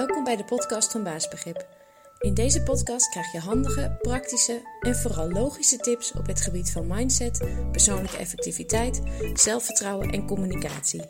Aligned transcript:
Welkom 0.00 0.24
bij 0.24 0.36
de 0.36 0.44
podcast 0.44 0.92
van 0.92 1.02
Baasbegrip. 1.02 1.66
In 2.18 2.34
deze 2.34 2.62
podcast 2.62 3.08
krijg 3.08 3.32
je 3.32 3.38
handige, 3.38 3.96
praktische 4.02 4.62
en 4.80 4.96
vooral 4.96 5.30
logische 5.30 5.76
tips 5.76 6.12
op 6.12 6.26
het 6.26 6.40
gebied 6.40 6.70
van 6.70 6.86
mindset, 6.86 7.44
persoonlijke 7.70 8.16
effectiviteit, 8.16 9.02
zelfvertrouwen 9.34 10.10
en 10.10 10.26
communicatie. 10.26 11.02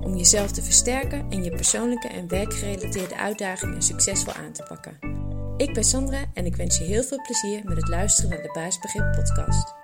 Om 0.00 0.16
jezelf 0.16 0.52
te 0.52 0.62
versterken 0.62 1.30
en 1.30 1.44
je 1.44 1.50
persoonlijke 1.50 2.08
en 2.08 2.28
werkgerelateerde 2.28 3.16
uitdagingen 3.16 3.82
succesvol 3.82 4.32
aan 4.32 4.52
te 4.52 4.62
pakken. 4.62 4.98
Ik 5.56 5.74
ben 5.74 5.84
Sandra 5.84 6.30
en 6.34 6.46
ik 6.46 6.56
wens 6.56 6.78
je 6.78 6.84
heel 6.84 7.02
veel 7.02 7.22
plezier 7.22 7.64
met 7.64 7.76
het 7.76 7.88
luisteren 7.88 8.30
naar 8.30 8.42
de 8.42 8.52
Baasbegrip 8.52 9.12
podcast. 9.12 9.74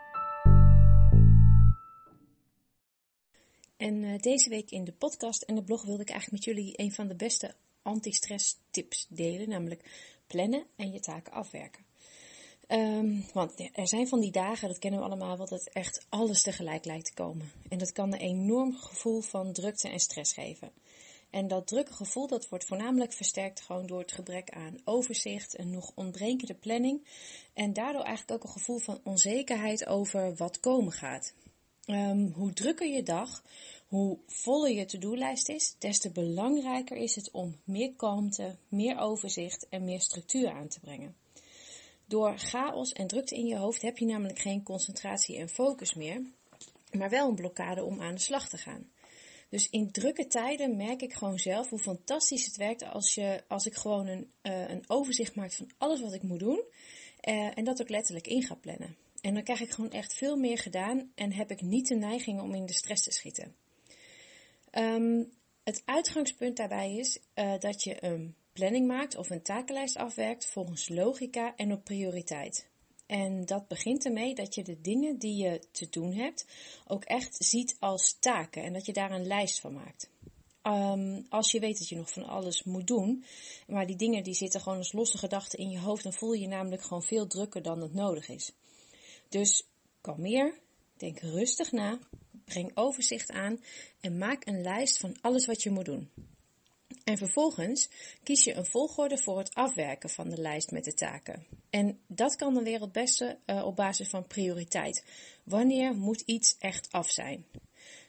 En 3.77 4.03
uh, 4.03 4.19
deze 4.19 4.49
week 4.49 4.71
in 4.71 4.85
de 4.85 4.93
podcast 4.93 5.43
en 5.43 5.55
de 5.55 5.65
blog 5.65 5.85
wilde 5.85 6.03
ik 6.03 6.11
eigenlijk 6.11 6.45
met 6.45 6.55
jullie 6.55 6.73
een 6.77 6.93
van 6.93 7.09
de 7.09 7.17
beste 7.17 7.55
anti-stress 7.85 8.57
tips 8.71 9.07
delen, 9.09 9.49
namelijk 9.49 9.85
plannen 10.27 10.67
en 10.77 10.93
je 10.93 11.01
taken 11.01 11.33
afwerken. 11.33 11.85
Um, 12.69 13.25
want 13.33 13.71
er 13.73 13.89
zijn 13.89 14.09
van 14.09 14.21
die 14.21 14.31
dagen, 14.31 14.69
dat 14.69 14.79
kennen 14.79 15.01
we 15.01 15.07
allemaal, 15.07 15.37
wat 15.37 15.51
het 15.51 15.71
echt 15.73 16.07
alles 16.09 16.43
tegelijk 16.43 16.85
lijkt 16.85 17.07
te 17.07 17.15
komen. 17.15 17.51
En 17.69 17.79
dat 17.79 17.93
kan 17.93 18.13
een 18.13 18.21
enorm 18.21 18.77
gevoel 18.77 19.21
van 19.21 19.53
drukte 19.53 19.89
en 19.89 20.01
stress 20.01 20.33
geven. 20.33 20.73
En 21.31 21.49
dat 21.49 21.67
drukke 21.67 21.93
gevoel 21.93 22.27
dat 22.27 22.49
wordt 22.49 22.65
voornamelijk 22.65 23.13
versterkt 23.13 23.61
gewoon 23.61 23.87
door 23.87 23.99
het 23.99 24.13
gebrek 24.13 24.51
aan 24.51 24.81
overzicht 24.85 25.57
en 25.57 25.71
nog 25.71 25.93
ontbrekende 25.95 26.55
planning. 26.55 27.07
En 27.55 27.73
daardoor 27.73 28.03
eigenlijk 28.03 28.39
ook 28.39 28.49
een 28.49 28.61
gevoel 28.61 28.79
van 28.79 29.01
onzekerheid 29.05 29.87
over 29.87 30.35
wat 30.35 30.61
komen 30.61 30.93
gaat. 30.93 31.35
Um, 31.87 32.33
hoe 32.35 32.53
drukker 32.53 32.89
je 32.89 33.03
dag, 33.03 33.43
hoe 33.95 34.19
voller 34.27 34.71
je 34.71 34.85
to-do-lijst 34.85 35.49
is, 35.49 35.77
des 35.79 35.99
te 35.99 36.11
belangrijker 36.11 36.97
is 36.97 37.15
het 37.15 37.31
om 37.31 37.57
meer 37.65 37.93
kalmte, 37.97 38.57
meer 38.69 38.99
overzicht 38.99 39.67
en 39.69 39.85
meer 39.85 40.01
structuur 40.01 40.51
aan 40.51 40.69
te 40.69 40.81
brengen. 40.81 41.17
Door 42.07 42.39
chaos 42.39 42.93
en 42.93 43.07
drukte 43.07 43.35
in 43.35 43.47
je 43.47 43.57
hoofd 43.57 43.83
heb 43.83 43.99
je 43.99 44.07
namelijk 44.07 44.39
geen 44.39 44.63
concentratie 44.63 45.39
en 45.39 45.49
focus 45.49 45.95
meer, 45.95 46.23
maar 46.93 47.11
wel 47.11 47.29
een 47.29 47.35
blokkade 47.35 47.85
om 47.85 48.01
aan 48.01 48.15
de 48.15 48.21
slag 48.21 48.49
te 48.49 48.57
gaan. 48.57 48.91
Dus 49.49 49.71
in 49.71 49.91
drukke 49.91 50.27
tijden 50.27 50.77
merk 50.77 51.03
ik 51.03 51.13
gewoon 51.13 51.39
zelf 51.39 51.69
hoe 51.69 51.79
fantastisch 51.79 52.47
het 52.47 52.57
werkt 52.57 52.85
als, 52.85 53.15
je, 53.15 53.43
als 53.49 53.67
ik 53.67 53.75
gewoon 53.75 54.07
een, 54.07 54.31
uh, 54.43 54.69
een 54.69 54.85
overzicht 54.87 55.35
maak 55.35 55.53
van 55.53 55.71
alles 55.79 56.01
wat 56.01 56.15
ik 56.15 56.23
moet 56.23 56.39
doen 56.39 56.63
uh, 57.29 57.59
en 57.59 57.65
dat 57.65 57.81
ook 57.81 57.89
letterlijk 57.89 58.27
in 58.27 58.43
ga 58.43 58.55
plannen. 58.55 58.97
En 59.21 59.35
dan 59.35 59.43
krijg 59.43 59.61
ik 59.61 59.71
gewoon 59.71 59.91
echt 59.91 60.15
veel 60.15 60.37
meer 60.37 60.59
gedaan 60.59 61.13
en 61.15 61.33
heb 61.33 61.51
ik 61.51 61.61
niet 61.61 61.89
de 61.89 61.95
neiging 61.95 62.41
om 62.41 62.55
in 62.55 62.67
de 62.67 62.75
stress 62.75 63.03
te 63.03 63.13
schieten. 63.13 63.63
Um, 64.79 65.33
het 65.65 65.83
uitgangspunt 65.85 66.57
daarbij 66.57 66.95
is 66.97 67.19
uh, 67.35 67.59
dat 67.59 67.83
je 67.83 68.05
een 68.05 68.35
planning 68.53 68.87
maakt 68.87 69.17
of 69.17 69.31
een 69.31 69.43
takenlijst 69.43 69.97
afwerkt 69.97 70.47
volgens 70.47 70.89
logica 70.89 71.57
en 71.57 71.73
op 71.73 71.85
prioriteit. 71.85 72.69
En 73.07 73.47
dat 73.47 73.69
begint 73.69 74.05
ermee 74.05 74.35
dat 74.35 74.55
je 74.55 74.63
de 74.63 74.81
dingen 74.81 75.19
die 75.19 75.37
je 75.37 75.61
te 75.71 75.89
doen 75.91 76.13
hebt 76.13 76.47
ook 76.87 77.05
echt 77.05 77.37
ziet 77.45 77.77
als 77.79 78.17
taken 78.19 78.63
en 78.63 78.73
dat 78.73 78.87
je 78.87 78.93
daar 78.93 79.11
een 79.11 79.27
lijst 79.27 79.61
van 79.61 79.73
maakt. 79.73 80.11
Um, 80.63 81.27
als 81.29 81.51
je 81.51 81.61
weet 81.61 81.79
dat 81.79 81.89
je 81.89 81.97
nog 81.97 82.11
van 82.11 82.25
alles 82.25 82.63
moet 82.63 82.87
doen, 82.87 83.25
maar 83.67 83.87
die 83.87 83.97
dingen 83.97 84.25
die 84.25 84.35
zitten 84.35 84.61
gewoon 84.61 84.79
als 84.79 84.93
losse 84.93 85.19
gedachten 85.19 85.59
in 85.59 85.71
je 85.71 85.79
hoofd, 85.79 86.03
dan 86.03 86.13
voel 86.13 86.33
je 86.33 86.41
je 86.41 86.49
namelijk 86.49 86.83
gewoon 86.83 87.03
veel 87.03 87.27
drukker 87.27 87.63
dan 87.63 87.81
het 87.81 87.95
nodig 87.95 88.29
is. 88.29 88.53
Dus 89.29 89.67
kalmeer, 90.01 90.59
denk 90.97 91.19
rustig 91.19 91.73
na, 91.73 91.99
breng 92.45 92.71
overzicht 92.75 93.31
aan 93.31 93.61
en 94.01 94.19
maak 94.19 94.47
een 94.47 94.63
lijst 94.63 94.99
van 94.99 95.17
alles 95.21 95.47
wat 95.47 95.63
je 95.63 95.71
moet 95.71 95.85
doen. 95.85 96.11
En 97.05 97.19
vervolgens 97.19 97.89
kies 98.23 98.45
je 98.45 98.55
een 98.55 98.67
volgorde 98.67 99.19
voor 99.19 99.39
het 99.39 99.55
afwerken 99.55 100.11
van 100.11 100.29
de 100.29 100.41
lijst 100.41 100.71
met 100.71 100.85
de 100.85 100.95
taken. 100.95 101.47
En 101.71 101.99
dat 102.07 102.37
kan 102.37 102.55
dan 102.55 102.65
weer 102.65 102.81
het 102.81 102.93
beste 102.93 103.39
uh, 103.47 103.65
op 103.65 103.77
basis 103.77 104.09
van 104.09 104.27
prioriteit. 104.27 105.05
Wanneer 105.45 105.95
moet 105.95 106.21
iets 106.21 106.57
echt 106.59 106.93
af 106.93 107.11
zijn? 107.11 107.47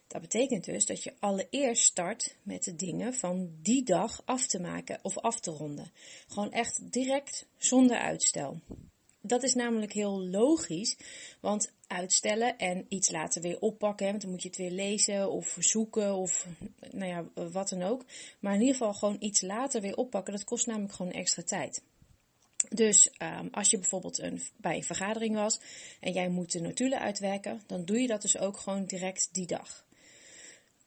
Dat 0.07 0.22
betekent 0.22 0.66
dus 0.66 0.85
dat 0.85 1.03
je 1.03 1.13
allereerst 1.19 1.84
start 1.84 2.35
met 2.44 2.63
de 2.63 2.75
dingen 2.75 3.13
van 3.13 3.50
die 3.62 3.84
dag 3.84 4.22
af 4.25 4.47
te 4.47 4.59
maken 4.59 5.00
of 5.02 5.17
af 5.17 5.40
te 5.40 5.52
ronden. 5.52 5.91
Gewoon 6.28 6.52
echt 6.52 6.91
direct 6.91 7.46
zonder 7.57 7.97
uitstel. 7.97 8.59
Dat 9.28 9.44
is 9.44 9.53
namelijk 9.53 9.94
heel 9.94 10.19
logisch, 10.19 10.97
want 11.40 11.74
uitstellen 11.88 12.58
en 12.58 12.86
iets 12.90 13.12
laten 13.12 13.41
weer 13.41 13.59
oppakken, 13.59 14.08
want 14.08 14.22
dan 14.22 14.31
moet 14.31 14.41
je 14.41 14.47
het 14.47 14.58
weer 14.58 14.72
lezen 14.72 15.31
of 15.31 15.58
zoeken 15.59 16.16
of 16.16 16.47
nou 16.91 17.09
ja, 17.09 17.44
wat 17.52 17.69
dan 17.69 17.84
ook. 17.84 18.06
Maar 18.40 18.53
in 18.53 18.59
ieder 18.59 18.75
geval 18.75 18.94
gewoon 18.94 19.18
iets 19.19 19.41
later 19.41 19.81
weer 19.81 19.96
oppakken, 19.96 20.34
dat 20.34 20.44
kost 20.44 20.68
namelijk 20.68 20.94
gewoon 20.94 21.12
extra 21.12 21.44
tijd. 21.44 21.81
Dus 22.69 23.09
um, 23.22 23.47
als 23.52 23.69
je 23.69 23.78
bijvoorbeeld 23.78 24.19
een, 24.19 24.41
bij 24.58 24.75
een 24.75 24.84
vergadering 24.84 25.35
was 25.35 25.59
en 26.00 26.12
jij 26.12 26.30
moet 26.30 26.52
de 26.52 26.62
notulen 26.62 27.00
uitwerken, 27.00 27.62
dan 27.66 27.85
doe 27.85 28.02
je 28.02 28.08
dat 28.08 28.22
dus 28.22 28.38
ook 28.38 28.58
gewoon 28.58 28.85
direct 28.85 29.30
die 29.31 29.47
dag. 29.47 29.85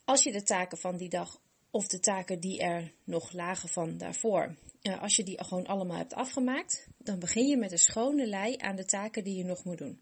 Als 0.04 0.22
je 0.22 0.32
de 0.32 0.42
taken 0.42 0.78
van 0.78 0.96
die 0.96 1.08
dag 1.08 1.40
of 1.70 1.86
de 1.86 2.00
taken 2.00 2.40
die 2.40 2.60
er 2.60 2.92
nog 3.04 3.32
lagen 3.32 3.68
van 3.68 3.98
daarvoor, 3.98 4.54
uh, 4.82 5.02
als 5.02 5.16
je 5.16 5.24
die 5.24 5.44
gewoon 5.44 5.66
allemaal 5.66 5.96
hebt 5.96 6.14
afgemaakt, 6.14 6.88
dan 6.98 7.18
begin 7.18 7.46
je 7.46 7.56
met 7.56 7.72
een 7.72 7.78
schone 7.78 8.26
lei 8.26 8.56
aan 8.56 8.76
de 8.76 8.84
taken 8.84 9.24
die 9.24 9.36
je 9.36 9.44
nog 9.44 9.64
moet 9.64 9.78
doen. 9.78 10.00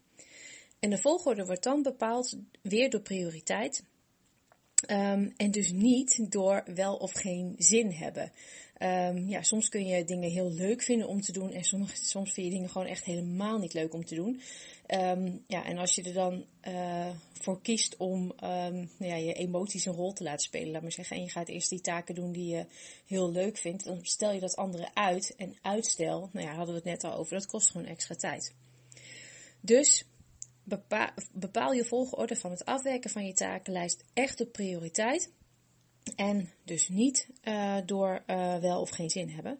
En 0.79 0.89
de 0.89 0.97
volgorde 0.97 1.45
wordt 1.45 1.63
dan 1.63 1.81
bepaald 1.81 2.37
weer 2.61 2.89
door 2.89 3.01
prioriteit. 3.01 3.83
Um, 4.91 5.33
en 5.37 5.51
dus 5.51 5.71
niet 5.71 6.31
door 6.31 6.63
wel 6.75 6.95
of 6.95 7.11
geen 7.11 7.55
zin 7.57 7.91
hebben. 7.91 8.31
Um, 8.81 9.29
ja, 9.29 9.41
soms 9.41 9.69
kun 9.69 9.85
je 9.85 10.05
dingen 10.05 10.31
heel 10.31 10.51
leuk 10.51 10.81
vinden 10.81 11.07
om 11.07 11.21
te 11.21 11.31
doen 11.31 11.51
en 11.51 11.63
soms, 11.63 12.09
soms 12.09 12.31
vind 12.31 12.47
je 12.47 12.53
dingen 12.53 12.69
gewoon 12.69 12.87
echt 12.87 13.03
helemaal 13.03 13.59
niet 13.59 13.73
leuk 13.73 13.93
om 13.93 14.05
te 14.05 14.15
doen. 14.15 14.41
Um, 14.87 15.43
ja, 15.47 15.65
en 15.65 15.77
als 15.77 15.95
je 15.95 16.03
er 16.03 16.13
dan 16.13 16.45
uh, 16.67 17.09
voor 17.33 17.61
kiest 17.61 17.97
om 17.97 18.33
nou 18.39 18.87
ja, 18.99 19.15
je 19.15 19.33
emoties 19.33 19.85
een 19.85 19.93
rol 19.93 20.13
te 20.13 20.23
laten 20.23 20.43
spelen, 20.43 20.71
laat 20.71 20.81
maar 20.81 20.91
zeggen, 20.91 21.17
en 21.17 21.23
je 21.23 21.29
gaat 21.29 21.47
eerst 21.47 21.69
die 21.69 21.81
taken 21.81 22.15
doen 22.15 22.31
die 22.31 22.55
je 22.55 22.65
heel 23.05 23.31
leuk 23.31 23.57
vindt, 23.57 23.83
dan 23.83 23.99
stel 24.01 24.31
je 24.31 24.39
dat 24.39 24.55
andere 24.55 24.89
uit. 24.93 25.33
En 25.37 25.57
uitstel, 25.61 26.29
nou 26.31 26.47
ja, 26.47 26.53
hadden 26.53 26.75
we 26.75 26.89
het 26.89 27.01
net 27.01 27.03
al 27.03 27.17
over, 27.17 27.33
dat 27.33 27.47
kost 27.47 27.69
gewoon 27.69 27.87
extra 27.87 28.15
tijd. 28.15 28.53
Dus 29.61 30.05
bepaal, 31.33 31.71
je 31.71 31.85
volgorde 31.85 32.35
van 32.35 32.51
het 32.51 32.65
afwerken 32.65 33.09
van 33.09 33.25
je 33.25 33.33
takenlijst 33.33 34.03
echt 34.13 34.41
op 34.41 34.51
prioriteit. 34.51 35.31
En 36.15 36.53
dus 36.63 36.89
niet 36.89 37.29
uh, 37.43 37.77
door 37.85 38.23
uh, 38.27 38.57
wel 38.57 38.81
of 38.81 38.89
geen 38.89 39.09
zin 39.09 39.29
hebben. 39.29 39.59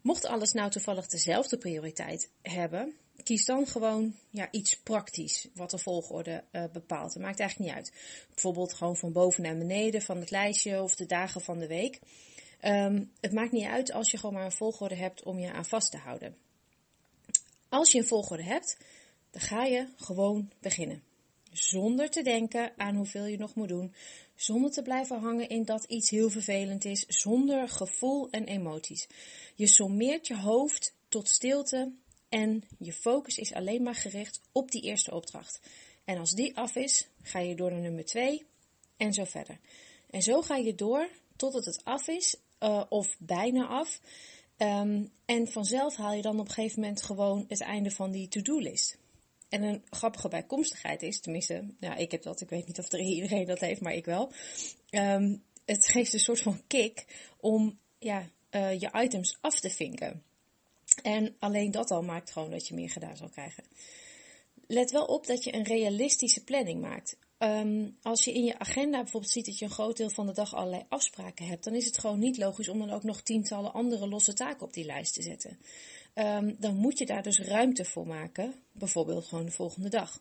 Mocht 0.00 0.26
alles 0.26 0.52
nou 0.52 0.70
toevallig 0.70 1.06
dezelfde 1.06 1.58
prioriteit 1.58 2.30
hebben, 2.42 2.96
kies 3.22 3.44
dan 3.44 3.66
gewoon 3.66 4.14
ja, 4.30 4.48
iets 4.50 4.76
praktisch 4.76 5.48
wat 5.54 5.70
de 5.70 5.78
volgorde 5.78 6.44
uh, 6.52 6.64
bepaalt. 6.72 7.14
Het 7.14 7.22
maakt 7.22 7.40
eigenlijk 7.40 7.70
niet 7.70 7.78
uit. 7.78 7.92
Bijvoorbeeld 8.28 8.74
gewoon 8.74 8.96
van 8.96 9.12
boven 9.12 9.42
naar 9.42 9.58
beneden 9.58 10.02
van 10.02 10.18
het 10.18 10.30
lijstje 10.30 10.82
of 10.82 10.94
de 10.94 11.06
dagen 11.06 11.40
van 11.40 11.58
de 11.58 11.66
week. 11.66 12.00
Um, 12.62 13.12
het 13.20 13.32
maakt 13.32 13.52
niet 13.52 13.66
uit 13.66 13.92
als 13.92 14.10
je 14.10 14.16
gewoon 14.18 14.34
maar 14.34 14.44
een 14.44 14.52
volgorde 14.52 14.94
hebt 14.94 15.22
om 15.22 15.38
je 15.38 15.52
aan 15.52 15.64
vast 15.64 15.90
te 15.90 15.96
houden. 15.96 16.36
Als 17.68 17.92
je 17.92 17.98
een 17.98 18.06
volgorde 18.06 18.42
hebt, 18.42 18.76
dan 19.36 19.44
ga 19.44 19.64
je 19.64 19.86
gewoon 19.96 20.50
beginnen. 20.60 21.02
Zonder 21.52 22.10
te 22.10 22.22
denken 22.22 22.72
aan 22.76 22.94
hoeveel 22.94 23.24
je 23.24 23.38
nog 23.38 23.54
moet 23.54 23.68
doen. 23.68 23.94
Zonder 24.34 24.70
te 24.70 24.82
blijven 24.82 25.20
hangen 25.20 25.48
in 25.48 25.64
dat 25.64 25.84
iets 25.84 26.10
heel 26.10 26.30
vervelend 26.30 26.84
is. 26.84 27.06
Zonder 27.06 27.68
gevoel 27.68 28.30
en 28.30 28.44
emoties. 28.44 29.06
Je 29.54 29.66
sommeert 29.66 30.26
je 30.26 30.36
hoofd 30.36 30.94
tot 31.08 31.28
stilte 31.28 31.92
en 32.28 32.62
je 32.78 32.92
focus 32.92 33.38
is 33.38 33.52
alleen 33.52 33.82
maar 33.82 33.94
gericht 33.94 34.40
op 34.52 34.70
die 34.70 34.82
eerste 34.82 35.14
opdracht. 35.14 35.60
En 36.04 36.18
als 36.18 36.30
die 36.30 36.56
af 36.56 36.76
is, 36.76 37.08
ga 37.22 37.38
je 37.38 37.54
door 37.54 37.70
naar 37.70 37.80
nummer 37.80 38.04
2 38.04 38.46
en 38.96 39.12
zo 39.12 39.24
verder. 39.24 39.58
En 40.10 40.22
zo 40.22 40.42
ga 40.42 40.56
je 40.56 40.74
door 40.74 41.08
totdat 41.36 41.64
het 41.64 41.80
af 41.84 42.08
is 42.08 42.36
uh, 42.60 42.82
of 42.88 43.16
bijna 43.18 43.66
af. 43.66 44.00
Um, 44.58 45.10
en 45.24 45.48
vanzelf 45.48 45.96
haal 45.96 46.12
je 46.12 46.22
dan 46.22 46.40
op 46.40 46.46
een 46.46 46.52
gegeven 46.52 46.80
moment 46.80 47.02
gewoon 47.02 47.44
het 47.48 47.60
einde 47.60 47.90
van 47.90 48.10
die 48.10 48.28
to-do-list. 48.28 48.98
En 49.48 49.62
een 49.62 49.82
grappige 49.90 50.28
bijkomstigheid 50.28 51.02
is, 51.02 51.20
tenminste, 51.20 51.64
ja, 51.80 51.96
ik 51.96 52.10
heb 52.10 52.22
dat, 52.22 52.40
ik 52.40 52.48
weet 52.48 52.66
niet 52.66 52.78
of 52.78 52.92
er 52.92 53.00
iedereen 53.00 53.46
dat 53.46 53.60
heeft, 53.60 53.80
maar 53.80 53.94
ik 53.94 54.04
wel. 54.04 54.32
Um, 54.90 55.42
het 55.64 55.88
geeft 55.88 56.12
een 56.12 56.18
soort 56.18 56.40
van 56.42 56.62
kick 56.66 57.04
om 57.40 57.78
ja, 57.98 58.30
uh, 58.50 58.80
je 58.80 58.90
items 58.94 59.38
af 59.40 59.60
te 59.60 59.70
vinken. 59.70 60.22
En 61.02 61.36
alleen 61.38 61.70
dat 61.70 61.90
al 61.90 62.02
maakt 62.02 62.30
gewoon 62.30 62.50
dat 62.50 62.68
je 62.68 62.74
meer 62.74 62.90
gedaan 62.90 63.16
zal 63.16 63.28
krijgen. 63.28 63.64
Let 64.66 64.90
wel 64.90 65.04
op 65.04 65.26
dat 65.26 65.44
je 65.44 65.54
een 65.54 65.64
realistische 65.64 66.44
planning 66.44 66.80
maakt. 66.80 67.16
Um, 67.38 67.96
als 68.02 68.24
je 68.24 68.32
in 68.32 68.44
je 68.44 68.58
agenda 68.58 69.02
bijvoorbeeld 69.02 69.32
ziet 69.32 69.46
dat 69.46 69.58
je 69.58 69.64
een 69.64 69.70
groot 69.70 69.96
deel 69.96 70.10
van 70.10 70.26
de 70.26 70.32
dag 70.32 70.54
allerlei 70.54 70.84
afspraken 70.88 71.46
hebt, 71.46 71.64
dan 71.64 71.74
is 71.74 71.84
het 71.86 71.98
gewoon 71.98 72.18
niet 72.18 72.38
logisch 72.38 72.68
om 72.68 72.78
dan 72.78 72.90
ook 72.90 73.02
nog 73.02 73.20
tientallen 73.20 73.72
andere 73.72 74.08
losse 74.08 74.32
taken 74.32 74.66
op 74.66 74.72
die 74.72 74.84
lijst 74.84 75.14
te 75.14 75.22
zetten. 75.22 75.58
Um, 76.14 76.56
dan 76.58 76.76
moet 76.76 76.98
je 76.98 77.06
daar 77.06 77.22
dus 77.22 77.38
ruimte 77.38 77.84
voor 77.84 78.06
maken, 78.06 78.54
bijvoorbeeld 78.72 79.26
gewoon 79.26 79.44
de 79.44 79.50
volgende 79.50 79.88
dag. 79.88 80.20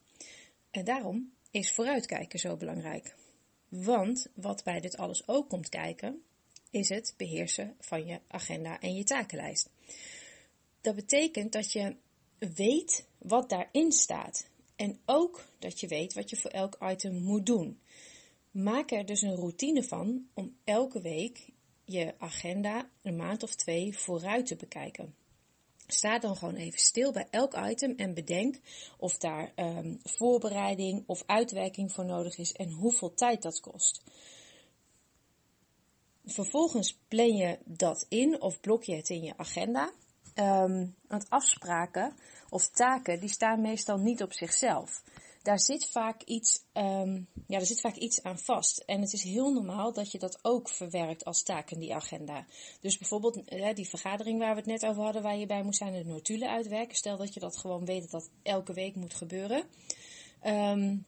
En 0.72 0.86
daarom 0.86 1.32
is 1.52 1.72
vooruitkijken 1.72 2.40
zo 2.40 2.58
belangrijk. 2.58 3.16
Want 3.70 4.28
wat 4.34 4.64
bij 4.64 4.80
dit 4.80 4.98
alles 4.98 5.28
ook 5.28 5.50
komt 5.50 5.70
kijken, 5.70 6.22
is 6.70 6.90
het 6.90 7.14
beheersen 7.18 7.76
van 7.80 8.06
je 8.06 8.20
agenda 8.28 8.80
en 8.80 8.96
je 8.96 9.04
takenlijst. 9.04 9.70
Dat 10.82 10.96
betekent 10.96 11.52
dat 11.52 11.72
je 11.72 11.96
weet 12.38 13.08
wat 13.18 13.50
daarin 13.50 13.92
staat. 13.92 14.50
En 14.76 15.00
ook 15.06 15.46
dat 15.60 15.80
je 15.80 15.88
weet 15.88 16.14
wat 16.14 16.30
je 16.30 16.38
voor 16.38 16.52
elk 16.52 16.78
item 16.82 17.14
moet 17.14 17.46
doen. 17.46 17.80
Maak 18.52 18.92
er 18.92 19.06
dus 19.06 19.22
een 19.22 19.36
routine 19.36 19.84
van 19.84 20.28
om 20.34 20.58
elke 20.64 21.02
week 21.02 21.50
je 21.86 22.14
agenda 22.18 22.90
een 23.02 23.16
maand 23.16 23.44
of 23.44 23.56
twee 23.56 23.98
vooruit 23.98 24.46
te 24.46 24.56
bekijken. 24.56 25.16
Sta 25.88 26.20
dan 26.20 26.36
gewoon 26.36 26.56
even 26.56 26.80
stil 26.80 27.12
bij 27.12 27.28
elk 27.30 27.58
item 27.58 27.94
en 27.96 28.14
bedenk 28.14 28.60
of 28.98 29.18
daar 29.18 29.54
um, 29.56 30.00
voorbereiding 30.04 31.04
of 31.08 31.24
uitwerking 31.26 31.92
voor 31.92 32.06
nodig 32.06 32.38
is 32.38 32.52
en 32.52 32.72
hoeveel 32.72 33.14
tijd 33.14 33.42
dat 33.42 33.60
kost. 33.60 34.02
Vervolgens 36.26 36.98
plan 37.08 37.36
je 37.36 37.60
dat 37.66 38.06
in 38.10 38.42
of 38.42 38.60
blok 38.60 38.84
je 38.84 38.96
het 38.96 39.10
in 39.10 39.24
je 39.24 39.38
agenda. 39.38 39.94
Um, 40.40 40.96
want 41.08 41.30
afspraken 41.30 42.14
of 42.50 42.70
taken 42.70 43.20
die 43.20 43.30
staan 43.30 43.62
meestal 43.62 43.98
niet 43.98 44.24
op 44.24 44.34
zichzelf 44.34 45.04
daar 45.46 45.60
zit 45.60 45.90
vaak 45.92 46.22
iets, 46.24 46.66
um, 46.74 47.28
ja, 47.48 47.60
er 47.60 47.66
zit 47.66 47.82
vaak 47.82 47.96
iets 47.96 48.24
aan 48.24 48.40
vast. 48.40 48.78
En 48.78 49.02
het 49.02 49.14
is 49.14 49.24
heel 49.24 49.54
normaal 49.54 49.94
dat 49.94 50.12
je 50.12 50.20
dat 50.20 50.40
ook 50.42 50.70
verwerkt 50.70 51.26
als 51.26 51.44
taak 51.44 51.72
in 51.72 51.80
die 51.80 51.96
agenda. 51.96 52.46
Dus 52.82 52.98
bijvoorbeeld 52.98 53.54
uh, 53.54 53.74
die 53.74 53.90
vergadering 53.90 54.40
waar 54.40 54.52
we 54.52 54.60
het 54.60 54.70
net 54.70 54.86
over 54.86 55.04
hadden, 55.04 55.22
waar 55.22 55.38
je 55.38 55.46
bij 55.46 55.64
moet 55.64 55.76
zijn, 55.76 55.94
de 55.94 56.06
notulen 56.06 56.50
uitwerken. 56.50 56.96
Stel 56.96 57.18
dat 57.18 57.34
je 57.34 57.40
dat 57.40 57.58
gewoon 57.58 57.86
weet 57.86 58.02
dat 58.02 58.12
dat 58.12 58.30
elke 58.44 58.74
week 58.74 58.96
moet 58.96 59.14
gebeuren. 59.14 59.64
Um, 60.44 61.06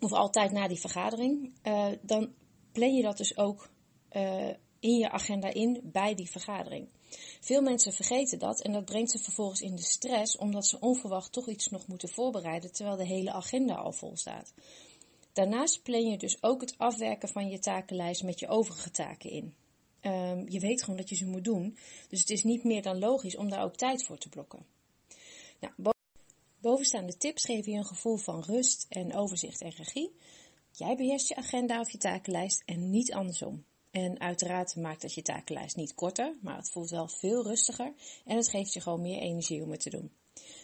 of 0.00 0.12
altijd 0.12 0.52
na 0.52 0.68
die 0.68 0.80
vergadering. 0.80 1.52
Uh, 1.62 1.86
dan 2.02 2.34
plan 2.72 2.94
je 2.94 3.02
dat 3.02 3.16
dus 3.16 3.36
ook 3.36 3.70
uh, 4.12 4.48
in 4.80 4.96
je 4.96 5.10
agenda 5.10 5.52
in 5.52 5.80
bij 5.82 6.14
die 6.14 6.30
vergadering. 6.30 6.88
Veel 7.40 7.62
mensen 7.62 7.92
vergeten 7.92 8.38
dat 8.38 8.62
en 8.62 8.72
dat 8.72 8.84
brengt 8.84 9.10
ze 9.10 9.18
vervolgens 9.18 9.60
in 9.60 9.76
de 9.76 9.82
stress 9.82 10.36
omdat 10.36 10.66
ze 10.66 10.80
onverwacht 10.80 11.32
toch 11.32 11.48
iets 11.48 11.68
nog 11.68 11.86
moeten 11.86 12.08
voorbereiden 12.08 12.72
terwijl 12.72 12.96
de 12.96 13.06
hele 13.06 13.32
agenda 13.32 13.74
al 13.74 13.92
vol 13.92 14.16
staat. 14.16 14.52
Daarnaast 15.32 15.82
plan 15.82 16.06
je 16.06 16.16
dus 16.16 16.42
ook 16.42 16.60
het 16.60 16.74
afwerken 16.78 17.28
van 17.28 17.48
je 17.48 17.58
takenlijst 17.58 18.22
met 18.22 18.40
je 18.40 18.48
overige 18.48 18.90
taken 18.90 19.30
in. 19.30 19.54
Um, 20.02 20.48
je 20.48 20.60
weet 20.60 20.82
gewoon 20.82 20.98
dat 20.98 21.08
je 21.08 21.14
ze 21.14 21.26
moet 21.26 21.44
doen, 21.44 21.76
dus 22.08 22.20
het 22.20 22.30
is 22.30 22.44
niet 22.44 22.64
meer 22.64 22.82
dan 22.82 22.98
logisch 22.98 23.36
om 23.36 23.50
daar 23.50 23.62
ook 23.62 23.76
tijd 23.76 24.04
voor 24.04 24.18
te 24.18 24.28
blokken. 24.28 24.66
Nou, 25.60 25.94
bovenstaande 26.60 27.16
tips 27.16 27.44
geven 27.44 27.72
je 27.72 27.78
een 27.78 27.84
gevoel 27.84 28.16
van 28.16 28.42
rust 28.42 28.86
en 28.88 29.14
overzicht 29.14 29.60
en 29.60 29.70
regie. 29.70 30.12
Jij 30.72 30.96
beheerst 30.96 31.28
je 31.28 31.36
agenda 31.36 31.80
of 31.80 31.90
je 31.90 31.98
takenlijst 31.98 32.62
en 32.66 32.90
niet 32.90 33.12
andersom. 33.12 33.64
En 33.90 34.20
uiteraard 34.20 34.76
maakt 34.76 35.02
dat 35.02 35.14
je 35.14 35.22
takenlijst 35.22 35.76
niet 35.76 35.94
korter, 35.94 36.34
maar 36.42 36.56
het 36.56 36.70
voelt 36.70 36.90
wel 36.90 37.08
veel 37.08 37.42
rustiger 37.42 37.92
en 38.24 38.36
het 38.36 38.48
geeft 38.48 38.72
je 38.72 38.80
gewoon 38.80 39.00
meer 39.00 39.20
energie 39.20 39.62
om 39.62 39.70
het 39.70 39.80
te 39.80 39.90
doen. 39.90 40.10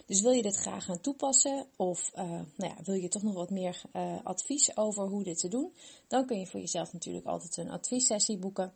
Dus 0.05 0.21
wil 0.21 0.31
je 0.31 0.41
dit 0.41 0.55
graag 0.55 0.85
gaan 0.85 1.01
toepassen 1.01 1.65
of 1.75 2.11
uh, 2.15 2.23
nou 2.23 2.45
ja, 2.57 2.75
wil 2.83 2.95
je 2.95 3.07
toch 3.07 3.23
nog 3.23 3.33
wat 3.33 3.49
meer 3.49 3.81
uh, 3.93 4.15
advies 4.23 4.77
over 4.77 5.07
hoe 5.07 5.23
dit 5.23 5.39
te 5.39 5.47
doen, 5.47 5.73
dan 6.07 6.25
kun 6.25 6.39
je 6.39 6.47
voor 6.47 6.59
jezelf 6.59 6.93
natuurlijk 6.93 7.25
altijd 7.25 7.57
een 7.57 7.69
adviessessie 7.69 8.37
boeken. 8.37 8.73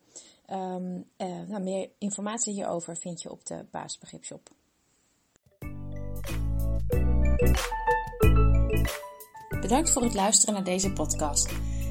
Um, 0.50 1.06
uh, 1.18 1.42
nou, 1.48 1.64
meer 1.64 1.90
informatie 1.98 2.54
hierover 2.54 2.98
vind 2.98 3.22
je 3.22 3.32
op 3.32 3.46
de 3.46 3.66
Baasbegripshop. 3.72 4.50
Bedankt 9.62 9.90
voor 9.92 10.04
het 10.04 10.14
luisteren 10.14 10.54
naar 10.54 10.64
deze 10.64 10.94
podcast. 10.94 11.71